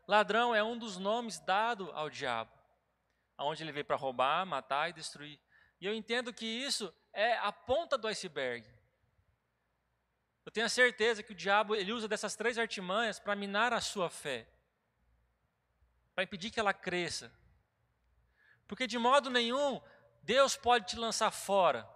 Ladrão 0.07 0.53
é 0.53 0.63
um 0.63 0.77
dos 0.77 0.97
nomes 0.97 1.39
dado 1.39 1.91
ao 1.91 2.09
diabo, 2.09 2.51
aonde 3.37 3.63
ele 3.63 3.71
veio 3.71 3.85
para 3.85 3.95
roubar, 3.95 4.45
matar 4.45 4.89
e 4.89 4.93
destruir. 4.93 5.39
E 5.79 5.85
eu 5.85 5.93
entendo 5.93 6.33
que 6.33 6.45
isso 6.45 6.93
é 7.13 7.37
a 7.37 7.51
ponta 7.51 7.97
do 7.97 8.07
iceberg. 8.07 8.67
Eu 10.43 10.51
tenho 10.51 10.65
a 10.65 10.69
certeza 10.69 11.21
que 11.21 11.31
o 11.31 11.35
diabo 11.35 11.75
ele 11.75 11.93
usa 11.93 12.07
dessas 12.07 12.35
três 12.35 12.57
artimanhas 12.57 13.19
para 13.19 13.35
minar 13.35 13.73
a 13.73 13.79
sua 13.79 14.09
fé, 14.09 14.47
para 16.15 16.23
impedir 16.23 16.49
que 16.49 16.59
ela 16.59 16.73
cresça. 16.73 17.31
Porque 18.67 18.87
de 18.87 18.97
modo 18.97 19.29
nenhum 19.29 19.81
Deus 20.21 20.55
pode 20.55 20.87
te 20.87 20.95
lançar 20.95 21.31
fora. 21.31 21.87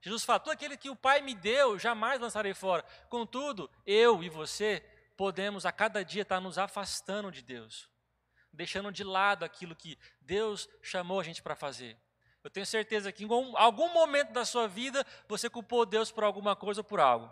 Jesus 0.00 0.24
fala: 0.24 0.40
tudo 0.40 0.52
aquele 0.52 0.76
que 0.76 0.90
o 0.90 0.96
Pai 0.96 1.20
me 1.20 1.34
deu, 1.34 1.78
jamais 1.78 2.20
lançarei 2.20 2.54
fora. 2.54 2.84
Contudo, 3.08 3.70
eu 3.86 4.22
e 4.22 4.28
você 4.28 4.84
podemos 5.16 5.66
a 5.66 5.72
cada 5.72 6.04
dia 6.04 6.22
estar 6.22 6.40
nos 6.40 6.58
afastando 6.58 7.30
de 7.30 7.42
Deus, 7.42 7.88
deixando 8.52 8.92
de 8.92 9.02
lado 9.02 9.44
aquilo 9.44 9.74
que 9.74 9.98
Deus 10.20 10.68
chamou 10.82 11.20
a 11.20 11.24
gente 11.24 11.42
para 11.42 11.56
fazer. 11.56 11.96
Eu 12.42 12.50
tenho 12.50 12.64
certeza 12.64 13.10
que 13.12 13.24
em 13.24 13.28
algum 13.56 13.92
momento 13.92 14.32
da 14.32 14.44
sua 14.44 14.68
vida 14.68 15.04
você 15.26 15.50
culpou 15.50 15.84
Deus 15.84 16.10
por 16.10 16.24
alguma 16.24 16.54
coisa 16.54 16.80
ou 16.80 16.84
por 16.84 17.00
algo. 17.00 17.30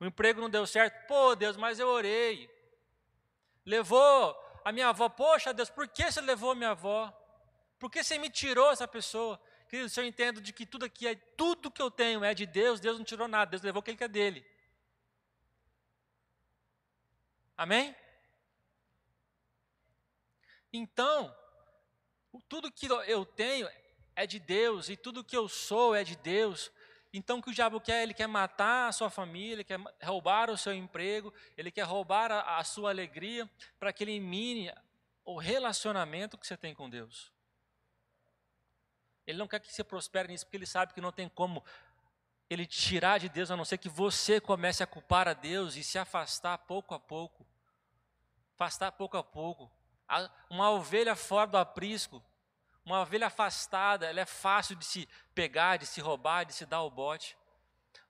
O 0.00 0.04
emprego 0.04 0.40
não 0.40 0.50
deu 0.50 0.66
certo, 0.66 1.06
pô, 1.06 1.34
Deus, 1.36 1.56
mas 1.56 1.78
eu 1.78 1.88
orei. 1.88 2.50
Levou 3.64 4.36
a 4.64 4.72
minha 4.72 4.88
avó, 4.88 5.08
poxa, 5.08 5.54
Deus, 5.54 5.70
por 5.70 5.86
que 5.88 6.10
você 6.10 6.20
levou 6.20 6.50
a 6.50 6.54
minha 6.54 6.70
avó? 6.70 7.12
Por 7.78 7.90
que 7.90 8.02
você 8.02 8.18
me 8.18 8.28
tirou 8.28 8.70
essa 8.70 8.88
pessoa? 8.88 9.40
Querido, 9.74 9.88
se 9.88 10.00
eu 10.00 10.06
entendo 10.06 10.40
de 10.40 10.52
que 10.52 10.64
tudo 10.64 10.84
aqui 10.84 11.04
é 11.04 11.16
tudo 11.16 11.68
que 11.68 11.82
eu 11.82 11.90
tenho 11.90 12.22
é 12.22 12.32
de 12.32 12.46
Deus, 12.46 12.78
Deus 12.78 12.96
não 12.96 13.04
tirou 13.04 13.26
nada, 13.26 13.50
Deus 13.50 13.62
levou 13.62 13.80
aquele 13.80 13.96
que 13.96 14.04
é 14.04 14.08
dele. 14.08 14.46
Amém? 17.56 17.92
Então, 20.72 21.36
tudo 22.48 22.70
que 22.70 22.86
eu 22.86 23.26
tenho 23.26 23.68
é 24.14 24.24
de 24.28 24.38
Deus 24.38 24.88
e 24.88 24.96
tudo 24.96 25.24
que 25.24 25.36
eu 25.36 25.48
sou 25.48 25.92
é 25.92 26.04
de 26.04 26.14
Deus. 26.18 26.70
Então, 27.12 27.40
o 27.40 27.42
que 27.42 27.50
o 27.50 27.54
diabo 27.54 27.80
quer? 27.80 28.04
Ele 28.04 28.14
quer 28.14 28.28
matar 28.28 28.86
a 28.86 28.92
sua 28.92 29.10
família, 29.10 29.54
ele 29.54 29.64
quer 29.64 29.80
roubar 30.04 30.50
o 30.50 30.56
seu 30.56 30.72
emprego, 30.72 31.34
ele 31.56 31.72
quer 31.72 31.82
roubar 31.82 32.30
a, 32.30 32.58
a 32.58 32.62
sua 32.62 32.90
alegria, 32.90 33.50
para 33.80 33.92
que 33.92 34.04
ele 34.04 34.20
mine 34.20 34.72
o 35.24 35.36
relacionamento 35.36 36.38
que 36.38 36.46
você 36.46 36.56
tem 36.56 36.72
com 36.72 36.88
Deus. 36.88 37.33
Ele 39.26 39.38
não 39.38 39.48
quer 39.48 39.60
que 39.60 39.72
você 39.72 39.82
prospere 39.82 40.28
nisso, 40.28 40.44
porque 40.44 40.56
ele 40.56 40.66
sabe 40.66 40.92
que 40.92 41.00
não 41.00 41.12
tem 41.12 41.28
como 41.28 41.64
ele 42.48 42.66
tirar 42.66 43.18
de 43.18 43.28
Deus, 43.28 43.50
a 43.50 43.56
não 43.56 43.64
ser 43.64 43.78
que 43.78 43.88
você 43.88 44.40
comece 44.40 44.82
a 44.82 44.86
culpar 44.86 45.26
a 45.26 45.32
Deus 45.32 45.76
e 45.76 45.84
se 45.84 45.98
afastar 45.98 46.58
pouco 46.58 46.94
a 46.94 47.00
pouco. 47.00 47.46
Afastar 48.54 48.92
pouco 48.92 49.16
a 49.16 49.24
pouco. 49.24 49.70
Uma 50.50 50.70
ovelha 50.70 51.16
fora 51.16 51.50
do 51.50 51.56
aprisco, 51.56 52.22
uma 52.84 53.00
ovelha 53.00 53.28
afastada, 53.28 54.06
ela 54.06 54.20
é 54.20 54.26
fácil 54.26 54.76
de 54.76 54.84
se 54.84 55.08
pegar, 55.34 55.78
de 55.78 55.86
se 55.86 56.00
roubar, 56.00 56.44
de 56.44 56.52
se 56.52 56.66
dar 56.66 56.82
o 56.82 56.90
bote. 56.90 57.36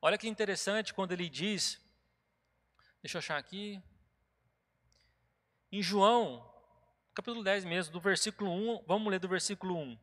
Olha 0.02 0.18
que 0.18 0.28
interessante 0.28 0.92
quando 0.92 1.12
ele 1.12 1.28
diz, 1.30 1.80
deixa 3.00 3.16
eu 3.16 3.20
achar 3.20 3.38
aqui, 3.38 3.80
em 5.70 5.80
João, 5.80 6.44
capítulo 7.14 7.42
10 7.42 7.64
mesmo, 7.64 7.92
do 7.92 8.00
versículo 8.00 8.50
1, 8.50 8.84
vamos 8.86 9.10
ler 9.10 9.20
do 9.20 9.28
versículo 9.28 9.76
1. 9.78 9.98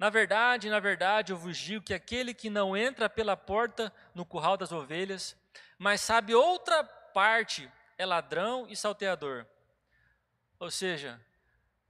Na 0.00 0.08
verdade, 0.08 0.70
na 0.70 0.80
verdade, 0.80 1.30
eu 1.30 1.36
vos 1.36 1.58
digo 1.58 1.84
que 1.84 1.92
aquele 1.92 2.32
que 2.32 2.48
não 2.48 2.74
entra 2.74 3.06
pela 3.06 3.36
porta 3.36 3.92
no 4.14 4.24
curral 4.24 4.56
das 4.56 4.72
ovelhas, 4.72 5.36
mas 5.76 6.00
sabe 6.00 6.34
outra 6.34 6.82
parte, 6.82 7.70
é 7.98 8.06
ladrão 8.06 8.66
e 8.66 8.74
salteador. 8.74 9.44
Ou 10.58 10.70
seja, 10.70 11.20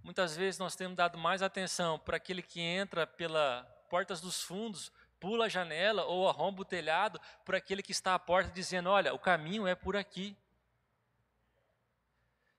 muitas 0.02 0.37
vezes 0.37 0.59
nós 0.59 0.75
temos 0.75 0.97
dado 0.97 1.17
mais 1.17 1.40
atenção 1.40 2.00
para 2.00 2.17
aquele 2.17 2.43
que 2.43 2.61
entra 2.61 3.07
pela 3.07 3.62
portas 3.88 4.21
dos 4.21 4.43
fundos, 4.43 4.90
pula 5.21 5.45
a 5.45 5.49
janela 5.49 6.05
ou 6.05 6.29
arromba 6.29 6.62
o 6.62 6.64
telhado, 6.64 7.21
por 7.45 7.55
aquele 7.55 7.81
que 7.81 7.93
está 7.93 8.17
à 8.17 8.19
porta 8.19 8.50
dizendo: 8.50 8.90
Olha, 8.90 9.14
o 9.14 9.21
caminho 9.21 9.69
é 9.69 9.76
por 9.76 9.97
aqui. 9.97 10.37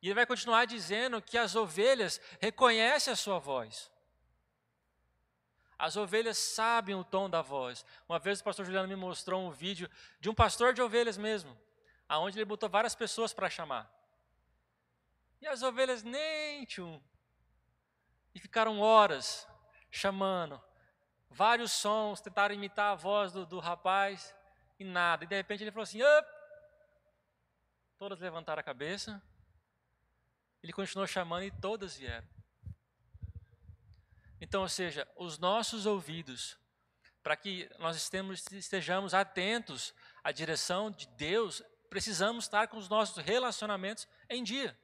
E 0.01 0.07
ele 0.07 0.15
vai 0.15 0.25
continuar 0.25 0.63
dizendo 0.63 1.21
que 1.21 1.37
as 1.37 1.57
ovelhas 1.57 2.21
reconhecem 2.39 3.11
a 3.11 3.17
sua 3.17 3.37
voz. 3.37 3.91
As 5.81 5.97
ovelhas 5.97 6.37
sabem 6.37 6.93
o 6.93 7.03
tom 7.03 7.27
da 7.27 7.41
voz. 7.41 7.83
Uma 8.07 8.19
vez 8.19 8.39
o 8.39 8.43
pastor 8.43 8.63
Juliano 8.63 8.87
me 8.87 8.95
mostrou 8.95 9.41
um 9.41 9.49
vídeo 9.49 9.89
de 10.19 10.29
um 10.29 10.33
pastor 10.35 10.75
de 10.75 10.81
ovelhas 10.81 11.17
mesmo, 11.17 11.57
aonde 12.07 12.37
ele 12.37 12.45
botou 12.45 12.69
várias 12.69 12.93
pessoas 12.93 13.33
para 13.33 13.49
chamar. 13.49 13.91
E 15.41 15.47
as 15.47 15.63
ovelhas 15.63 16.03
nem 16.03 16.63
tchum. 16.65 17.01
E 18.35 18.39
ficaram 18.39 18.79
horas 18.79 19.47
chamando. 19.89 20.61
Vários 21.31 21.71
sons, 21.71 22.21
tentaram 22.21 22.53
imitar 22.53 22.91
a 22.91 22.95
voz 22.95 23.31
do, 23.31 23.43
do 23.43 23.57
rapaz 23.57 24.35
e 24.79 24.83
nada. 24.83 25.23
E 25.23 25.27
de 25.27 25.35
repente 25.35 25.63
ele 25.63 25.71
falou 25.71 25.81
assim: 25.81 26.03
Up! 26.03 26.29
Todas 27.97 28.19
levantaram 28.19 28.59
a 28.59 28.63
cabeça. 28.63 29.19
Ele 30.61 30.73
continuou 30.73 31.07
chamando 31.07 31.45
e 31.45 31.49
todas 31.49 31.97
vieram. 31.97 32.27
Então, 34.41 34.63
ou 34.63 34.67
seja, 34.67 35.07
os 35.15 35.37
nossos 35.37 35.85
ouvidos, 35.85 36.57
para 37.21 37.37
que 37.37 37.69
nós 37.77 37.95
estejamos 38.51 39.13
atentos 39.13 39.93
à 40.23 40.31
direção 40.31 40.89
de 40.89 41.07
Deus, 41.09 41.61
precisamos 41.91 42.45
estar 42.45 42.67
com 42.67 42.77
os 42.77 42.89
nossos 42.89 43.23
relacionamentos 43.23 44.07
em 44.27 44.43
dia. 44.43 44.75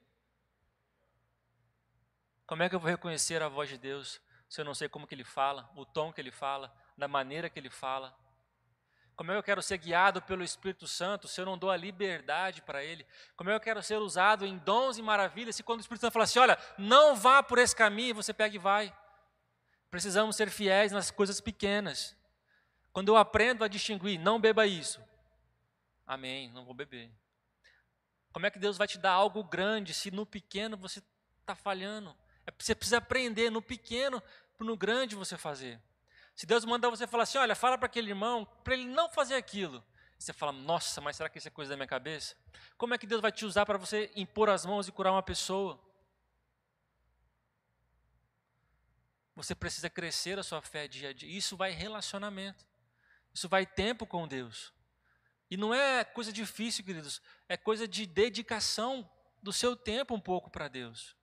Como 2.46 2.62
é 2.62 2.70
que 2.70 2.76
eu 2.76 2.80
vou 2.80 2.90
reconhecer 2.90 3.42
a 3.42 3.50
voz 3.50 3.68
de 3.68 3.80
Deus 3.80 4.22
se 4.48 4.62
eu 4.62 4.66
não 4.66 4.76
sei 4.76 4.88
como 4.88 5.08
que 5.08 5.16
Ele 5.16 5.24
fala, 5.24 5.70
o 5.76 5.86
tom 5.86 6.14
que 6.14 6.22
Ele 6.22 6.32
fala, 6.32 6.72
da 6.96 7.08
maneira 7.08 7.50
que 7.50 7.60
Ele 7.60 7.72
fala? 7.72 8.16
Como 9.16 9.32
é 9.32 9.34
que 9.34 9.40
eu 9.40 9.44
quero 9.44 9.64
ser 9.64 9.80
guiado 9.80 10.22
pelo 10.22 10.44
Espírito 10.44 10.88
Santo 10.88 11.28
se 11.28 11.42
eu 11.42 11.46
não 11.46 11.58
dou 11.58 11.72
a 11.72 11.76
liberdade 11.76 12.62
para 12.62 12.84
Ele? 12.84 13.04
Como 13.36 13.50
é 13.50 13.54
que 13.54 13.58
eu 13.58 13.64
quero 13.64 13.82
ser 13.82 13.98
usado 13.98 14.46
em 14.46 14.60
dons 14.60 15.00
e 15.00 15.02
maravilhas 15.02 15.56
se 15.56 15.64
quando 15.64 15.80
o 15.80 15.82
Espírito 15.82 16.02
Santo 16.02 16.14
fala 16.14 16.26
assim, 16.26 16.38
olha, 16.38 16.60
não 16.78 17.16
vá 17.16 17.42
por 17.42 17.58
esse 17.58 17.76
caminho, 17.76 18.14
você 18.14 18.32
pega 18.32 18.56
e 18.56 18.60
vai? 18.60 18.96
Precisamos 19.89 20.36
ser 20.36 20.50
fiéis 20.50 20.91
nas 20.91 21.10
coisas 21.12 21.39
pequenas. 21.39 22.15
Quando 22.91 23.10
eu 23.10 23.17
aprendo 23.17 23.63
a 23.63 23.67
distinguir, 23.67 24.20
não 24.20 24.39
beba 24.39 24.65
isso. 24.65 25.01
Amém, 26.06 26.50
não 26.51 26.65
vou 26.65 26.74
beber. 26.74 27.12
Como 28.32 28.46
é 28.46 28.51
que 28.51 28.60
Deus 28.60 28.77
vai 28.77 28.88
te 28.88 28.98
dar 28.98 29.12
algo 29.12 29.44
grande 29.44 29.94
se 29.94 30.12
no 30.12 30.25
pequeno 30.25 30.77
você 30.77 31.01
está 31.39 31.56
falhando? 31.56 32.15
É, 32.46 32.51
você 32.58 32.75
precisa 32.75 32.98
aprender 32.98 33.50
no 33.50 33.62
pequeno 33.62 34.22
para 34.58 34.65
no 34.65 34.77
grande 34.77 35.15
você 35.15 35.38
fazer. 35.38 35.82
Se 36.36 36.46
Deus 36.46 36.63
mandar 36.65 36.89
você 36.89 37.08
falar 37.08 37.24
assim, 37.24 37.38
olha, 37.38 37.56
fala 37.56 37.77
para 37.77 37.88
aquele 37.88 38.10
irmão, 38.10 38.46
para 38.63 38.74
ele 38.74 38.86
não 38.86 39.10
fazer 39.10 39.36
aquilo. 39.36 39.84
Você 40.17 40.34
fala, 40.34 40.51
nossa, 40.51 41.00
mas 41.01 41.15
será 41.15 41.29
que 41.29 41.38
isso 41.38 41.48
é 41.48 41.51
coisa 41.51 41.72
da 41.72 41.75
minha 41.75 41.88
cabeça? 41.88 42.36
Como 42.77 42.94
é 42.94 42.98
que 42.98 43.06
Deus 43.06 43.22
vai 43.22 43.32
te 43.32 43.46
usar 43.46 43.65
para 43.65 43.77
você 43.77 44.12
impor 44.15 44.50
as 44.50 44.65
mãos 44.65 44.88
e 44.88 44.91
curar 44.91 45.12
uma 45.12 45.24
pessoa? 45.24 45.79
Você 49.38 49.53
precisa 49.53 49.88
crescer 49.88 50.39
a 50.39 50.44
sua 50.44 50.63
fé 50.63 50.88
dia 50.88 51.10
a 51.10 51.13
dia. 51.13 51.29
Isso 51.29 51.56
vai 51.56 51.70
relacionamento. 51.70 52.65
Isso 53.32 53.48
vai 53.48 53.67
tempo 53.67 54.08
com 54.08 54.27
Deus. 54.27 54.74
E 55.48 55.56
não 55.56 55.72
é 55.75 56.03
coisa 56.03 56.34
difícil, 56.34 56.84
queridos, 56.84 57.22
é 57.48 57.56
coisa 57.56 57.88
de 57.88 58.08
dedicação 58.08 59.08
do 59.41 59.53
seu 59.53 59.75
tempo 59.75 60.15
um 60.15 60.20
pouco 60.20 60.50
para 60.50 60.67
Deus. 60.67 61.15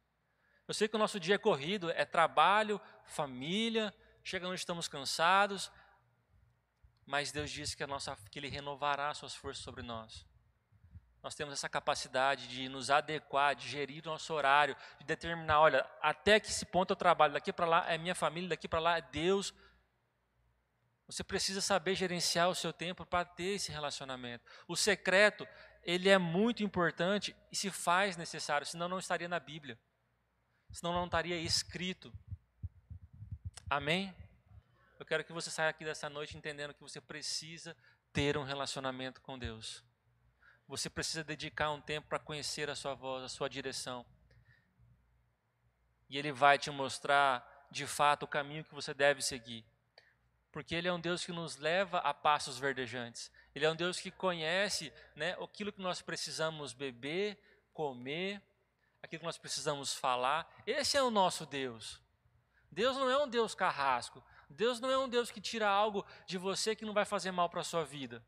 Eu 0.69 0.73
sei 0.73 0.87
que 0.87 0.95
o 0.95 0.99
nosso 0.99 1.19
dia 1.19 1.35
é 1.35 1.39
corrido, 1.39 1.91
é 1.91 2.05
trabalho, 2.05 2.81
família, 3.05 3.93
chega 4.23 4.47
onde 4.47 4.61
estamos 4.61 4.87
cansados, 4.87 5.69
mas 7.05 7.33
Deus 7.33 7.51
disse 7.51 7.77
que, 7.77 7.83
a 7.83 7.87
nossa, 7.89 8.17
que 8.31 8.39
Ele 8.39 8.49
renovará 8.49 9.13
suas 9.13 9.35
forças 9.35 9.65
sobre 9.65 9.83
nós. 9.83 10.25
Nós 11.25 11.35
temos 11.35 11.55
essa 11.55 11.71
capacidade 11.71 12.47
de 12.47 12.69
nos 12.69 12.91
adequar, 12.91 13.55
de 13.57 13.67
gerir 13.67 14.03
o 14.05 14.11
nosso 14.11 14.35
horário, 14.35 14.77
de 14.99 15.07
determinar, 15.07 15.59
olha, 15.59 15.91
até 16.03 16.39
que 16.39 16.49
esse 16.49 16.67
ponto 16.67 16.91
eu 16.91 16.97
trabalho, 16.97 17.33
daqui 17.33 17.51
para 17.51 17.65
lá 17.65 17.91
é 17.91 17.97
minha 17.97 18.15
família, 18.15 18.51
daqui 18.51 18.69
para 18.69 18.79
lá 18.79 18.99
é 18.99 19.01
Deus, 19.01 19.55
você 21.07 21.25
precisa 21.25 21.63
saber 21.63 21.95
gerenciar 21.95 22.51
o 22.51 22.55
seu 22.55 22.75
tempo 22.75 23.07
para 23.07 23.25
ter 23.25 23.55
esse 23.55 23.73
relacionamento. 23.73 24.45
O 24.69 24.77
secreto, 24.77 25.49
ele 25.83 26.11
é 26.11 26.19
muito 26.19 26.63
importante 26.63 27.35
e 27.51 27.57
se 27.57 27.71
faz 27.71 28.19
necessário, 28.19 28.67
senão 28.67 28.87
não 28.87 28.99
estaria 28.99 29.27
na 29.27 29.41
Bíblia. 29.41 29.79
Senão 30.73 30.93
não 30.93 31.07
estaria 31.07 31.39
escrito. 31.39 32.13
Amém? 33.71 34.15
Eu 35.01 35.07
quero 35.07 35.25
que 35.25 35.33
você 35.33 35.49
saia 35.49 35.71
aqui 35.71 35.87
dessa 35.87 36.11
noite 36.11 36.37
entendendo 36.37 36.75
que 36.75 36.83
você 36.83 37.01
precisa 37.01 37.75
ter 38.13 38.37
um 38.37 38.45
relacionamento 38.45 39.23
com 39.23 39.39
Deus. 39.39 39.83
Você 40.67 40.89
precisa 40.89 41.23
dedicar 41.23 41.71
um 41.71 41.81
tempo 41.81 42.09
para 42.09 42.19
conhecer 42.19 42.71
a 42.71 42.75
sua 42.75 42.95
voz, 42.95 43.23
a 43.25 43.29
sua 43.29 43.49
direção. 43.49 44.05
E 46.09 46.19
Ele 46.19 46.33
vai 46.33 46.59
te 46.59 46.71
mostrar, 46.71 47.69
de 47.71 47.87
fato, 47.87 48.25
o 48.25 48.29
caminho 48.29 48.65
que 48.65 48.75
você 48.75 48.95
deve 48.95 49.23
seguir 49.23 49.65
porque 50.55 50.73
Ele 50.77 50.87
é 50.87 50.93
um 50.93 51.01
Deus 51.01 51.27
que 51.27 51.33
nos 51.33 51.57
leva 51.57 51.99
a 51.99 52.15
passos 52.15 52.61
verdejantes. 52.61 53.29
Ele 53.53 53.67
é 53.67 53.71
um 53.73 53.75
Deus 53.75 53.99
que 53.99 54.09
conhece 54.09 54.93
né, 55.17 55.33
aquilo 55.43 55.73
que 55.73 55.83
nós 55.83 56.01
precisamos 56.01 56.73
beber, 56.73 57.37
comer, 57.73 58.41
aquilo 59.03 59.19
que 59.19 59.27
nós 59.27 59.37
precisamos 59.37 59.95
falar. 59.95 60.49
Esse 60.65 60.97
é 60.97 61.03
o 61.03 61.11
nosso 61.11 61.45
Deus. 61.45 62.01
Deus 62.71 62.97
não 62.97 63.11
é 63.11 63.19
um 63.21 63.29
Deus 63.29 63.53
carrasco. 63.53 64.23
Deus 64.49 64.79
não 64.79 64.89
é 64.89 64.97
um 64.97 65.09
Deus 65.09 65.29
que 65.29 65.41
tira 65.41 65.69
algo 65.69 66.07
de 66.25 66.39
você 66.39 66.77
que 66.77 66.85
não 66.85 66.95
vai 66.95 67.05
fazer 67.05 67.33
mal 67.33 67.51
para 67.51 67.63
a 67.63 67.65
sua 67.65 67.85
vida. 67.85 68.25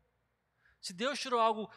Se 0.81 0.91
Deus 0.91 1.17
tirou 1.17 1.39
algo 1.39 1.71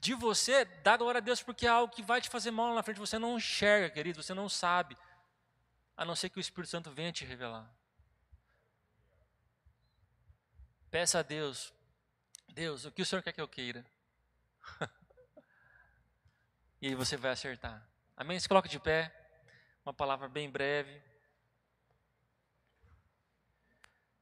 de 0.00 0.14
você, 0.14 0.64
dá 0.64 0.96
glória 0.96 1.18
a 1.18 1.22
Deus 1.22 1.42
porque 1.42 1.66
é 1.66 1.70
algo 1.70 1.92
que 1.92 2.02
vai 2.02 2.20
te 2.20 2.28
fazer 2.28 2.50
mal 2.50 2.68
lá 2.68 2.76
na 2.76 2.82
frente. 2.82 3.00
Você 3.00 3.18
não 3.18 3.36
enxerga, 3.36 3.90
querido, 3.90 4.22
você 4.22 4.34
não 4.34 4.48
sabe. 4.48 4.96
A 5.96 6.04
não 6.04 6.14
ser 6.14 6.28
que 6.28 6.38
o 6.38 6.40
Espírito 6.40 6.70
Santo 6.70 6.90
venha 6.90 7.12
te 7.12 7.24
revelar. 7.24 7.68
Peça 10.90 11.18
a 11.18 11.22
Deus, 11.22 11.72
Deus, 12.48 12.84
o 12.84 12.92
que 12.92 13.02
o 13.02 13.06
Senhor 13.06 13.22
quer 13.22 13.32
que 13.32 13.40
eu 13.40 13.48
queira? 13.48 13.84
e 16.80 16.88
aí 16.88 16.94
você 16.94 17.16
vai 17.16 17.32
acertar. 17.32 17.86
Amém? 18.16 18.38
Se 18.40 18.48
coloque 18.48 18.68
de 18.68 18.80
pé. 18.80 19.14
Uma 19.84 19.92
palavra 19.92 20.28
bem 20.28 20.50
breve. 20.50 21.02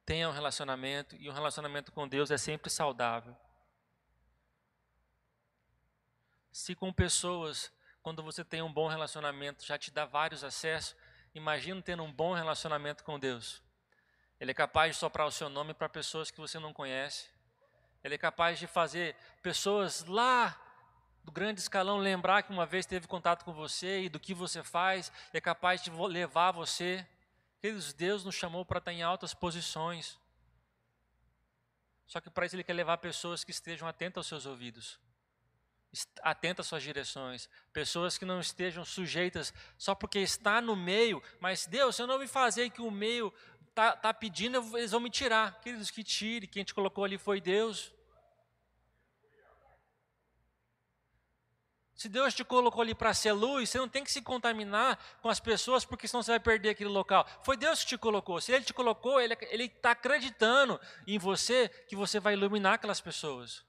Tenha 0.05 0.29
um 0.29 0.31
relacionamento, 0.31 1.15
e 1.17 1.29
um 1.29 1.33
relacionamento 1.33 1.91
com 1.91 2.07
Deus 2.07 2.31
é 2.31 2.37
sempre 2.37 2.69
saudável. 2.69 3.35
Se 6.57 6.73
com 6.73 6.91
pessoas, 6.91 7.71
quando 8.01 8.23
você 8.23 8.43
tem 8.43 8.63
um 8.63 8.73
bom 8.73 8.87
relacionamento, 8.87 9.63
já 9.63 9.77
te 9.77 9.91
dá 9.91 10.05
vários 10.05 10.43
acessos, 10.43 10.95
imagina 11.35 11.83
tendo 11.83 12.01
um 12.01 12.11
bom 12.11 12.33
relacionamento 12.33 13.03
com 13.03 13.19
Deus. 13.19 13.61
Ele 14.39 14.49
é 14.49 14.53
capaz 14.55 14.95
de 14.95 14.99
soprar 14.99 15.27
o 15.27 15.31
seu 15.31 15.49
nome 15.49 15.75
para 15.75 15.87
pessoas 15.87 16.31
que 16.31 16.39
você 16.39 16.57
não 16.57 16.73
conhece. 16.73 17.29
Ele 18.03 18.15
é 18.15 18.17
capaz 18.17 18.57
de 18.57 18.65
fazer 18.65 19.15
pessoas 19.43 20.03
lá 20.05 20.59
do 21.23 21.31
grande 21.31 21.59
escalão 21.59 21.99
lembrar 21.99 22.41
que 22.41 22.51
uma 22.51 22.65
vez 22.65 22.87
teve 22.87 23.05
contato 23.05 23.45
com 23.45 23.53
você 23.53 24.01
e 24.05 24.09
do 24.09 24.19
que 24.19 24.33
você 24.33 24.63
faz. 24.63 25.11
Ele 25.29 25.37
é 25.37 25.41
capaz 25.41 25.83
de 25.83 25.91
levar 25.91 26.49
você. 26.53 27.07
Queridos, 27.61 27.93
Deus 27.93 28.25
nos 28.25 28.33
chamou 28.33 28.65
para 28.65 28.79
estar 28.79 28.91
em 28.91 29.03
altas 29.03 29.31
posições. 29.31 30.17
Só 32.07 32.19
que 32.19 32.31
para 32.31 32.47
isso 32.47 32.55
Ele 32.55 32.63
quer 32.63 32.73
levar 32.73 32.97
pessoas 32.97 33.43
que 33.43 33.51
estejam 33.51 33.87
atentas 33.87 34.17
aos 34.17 34.27
seus 34.27 34.47
ouvidos, 34.47 34.99
atentas 36.21 36.65
às 36.65 36.69
suas 36.69 36.83
direções, 36.83 37.49
pessoas 37.71 38.17
que 38.17 38.25
não 38.25 38.39
estejam 38.39 38.83
sujeitas 38.83 39.53
só 39.77 39.95
porque 39.95 40.19
está 40.19 40.61
no 40.61 40.75
meio, 40.75 41.21
mas 41.39 41.65
Deus, 41.65 41.95
se 41.95 42.01
eu 42.01 42.07
não 42.07 42.19
me 42.19 42.27
fazer 42.27 42.69
que 42.69 42.81
o 42.81 42.91
meio 42.91 43.33
está 43.69 43.95
tá 43.95 44.13
pedindo, 44.13 44.57
eles 44.77 44.91
vão 44.91 44.99
me 44.99 45.09
tirar. 45.09 45.59
Queridos, 45.61 45.91
que 45.91 46.03
tire, 46.03 46.47
quem 46.47 46.63
te 46.63 46.73
colocou 46.73 47.03
ali 47.03 47.17
foi 47.17 47.39
Deus. 47.39 47.93
Se 51.95 52.07
Deus 52.07 52.33
te 52.35 52.43
colocou 52.43 52.83
ali 52.83 52.93
para 52.93 53.11
ser 53.11 53.31
luz, 53.31 53.69
você 53.69 53.79
não 53.79 53.89
tem 53.89 54.03
que 54.03 54.11
se 54.11 54.21
contaminar 54.21 54.99
com 55.19 55.29
as 55.29 55.39
pessoas, 55.39 55.83
porque 55.83 56.07
senão 56.07 56.21
você 56.21 56.29
vai 56.29 56.39
perder 56.39 56.69
aquele 56.69 56.91
local. 56.91 57.27
Foi 57.41 57.57
Deus 57.57 57.81
que 57.81 57.89
te 57.89 57.97
colocou. 57.97 58.39
Se 58.39 58.51
Ele 58.51 58.63
te 58.63 58.73
colocou, 58.73 59.19
Ele 59.19 59.33
está 59.63 59.91
acreditando 59.91 60.79
em 61.07 61.17
você 61.17 61.69
que 61.87 61.95
você 61.95 62.19
vai 62.19 62.33
iluminar 62.33 62.75
aquelas 62.75 63.01
pessoas. 63.01 63.66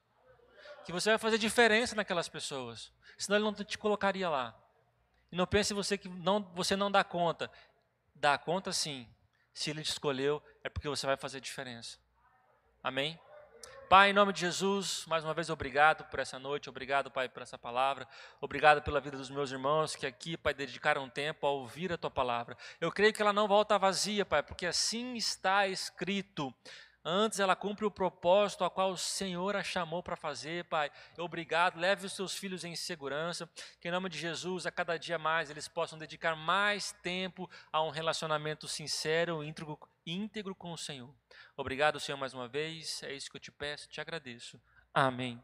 Que 0.88 0.92
você 0.92 1.10
vai 1.10 1.18
fazer 1.18 1.36
diferença 1.36 1.94
naquelas 1.94 2.30
pessoas. 2.30 2.90
Senão 3.18 3.36
Ele 3.36 3.44
não 3.44 3.52
te 3.52 3.76
colocaria 3.76 4.26
lá. 4.26 4.58
E 5.30 5.36
não 5.36 5.46
pense 5.46 5.74
você 5.74 5.98
que 5.98 6.08
não, 6.08 6.40
você 6.54 6.76
não 6.76 6.90
dá 6.90 7.04
conta. 7.04 7.50
Dá 8.14 8.38
conta 8.38 8.72
sim. 8.72 9.06
Se 9.52 9.68
Ele 9.68 9.82
te 9.82 9.90
escolheu, 9.90 10.42
é 10.64 10.70
porque 10.70 10.88
você 10.88 11.04
vai 11.04 11.14
fazer 11.14 11.42
diferença. 11.42 11.98
Amém? 12.82 13.20
Pai, 13.86 14.08
em 14.08 14.12
nome 14.14 14.32
de 14.32 14.40
Jesus, 14.40 15.04
mais 15.06 15.22
uma 15.24 15.34
vez 15.34 15.50
obrigado 15.50 16.04
por 16.06 16.20
essa 16.20 16.38
noite, 16.38 16.70
obrigado, 16.70 17.10
Pai, 17.10 17.28
por 17.28 17.42
essa 17.42 17.58
palavra, 17.58 18.08
obrigado 18.40 18.80
pela 18.80 18.98
vida 18.98 19.18
dos 19.18 19.28
meus 19.28 19.50
irmãos 19.50 19.94
que 19.94 20.06
aqui, 20.06 20.38
Pai, 20.38 20.54
dedicaram 20.54 21.06
tempo 21.06 21.46
a 21.46 21.50
ouvir 21.50 21.92
a 21.92 21.98
Tua 21.98 22.10
palavra. 22.10 22.56
Eu 22.80 22.90
creio 22.90 23.12
que 23.12 23.20
ela 23.20 23.32
não 23.32 23.46
volta 23.46 23.78
vazia, 23.78 24.24
Pai, 24.24 24.42
porque 24.42 24.64
assim 24.64 25.16
está 25.16 25.66
escrito. 25.66 26.54
Antes 27.10 27.40
ela 27.40 27.56
cumpre 27.56 27.86
o 27.86 27.90
propósito 27.90 28.64
a 28.64 28.70
qual 28.70 28.90
o 28.90 28.98
Senhor 28.98 29.56
a 29.56 29.62
chamou 29.62 30.02
para 30.02 30.14
fazer, 30.14 30.64
Pai. 30.66 30.90
Obrigado, 31.16 31.80
leve 31.80 32.04
os 32.04 32.12
seus 32.12 32.36
filhos 32.36 32.64
em 32.64 32.76
segurança. 32.76 33.48
Que 33.80 33.88
em 33.88 33.90
nome 33.90 34.10
de 34.10 34.18
Jesus, 34.18 34.66
a 34.66 34.70
cada 34.70 34.98
dia 34.98 35.18
mais, 35.18 35.48
eles 35.48 35.66
possam 35.66 35.98
dedicar 35.98 36.36
mais 36.36 36.92
tempo 37.02 37.48
a 37.72 37.82
um 37.82 37.88
relacionamento 37.88 38.68
sincero, 38.68 39.42
íntegro, 39.42 39.78
íntegro 40.04 40.54
com 40.54 40.70
o 40.70 40.76
Senhor. 40.76 41.08
Obrigado, 41.56 41.98
Senhor, 41.98 42.18
mais 42.18 42.34
uma 42.34 42.46
vez. 42.46 43.02
É 43.02 43.14
isso 43.14 43.30
que 43.30 43.38
eu 43.38 43.40
te 43.40 43.50
peço, 43.50 43.88
te 43.88 44.02
agradeço. 44.02 44.60
Amém. 44.92 45.36